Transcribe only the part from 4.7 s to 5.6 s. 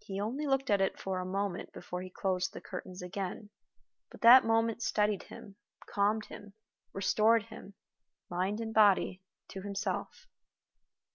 steadied him,